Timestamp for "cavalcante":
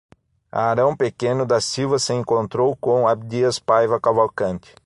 4.01-4.73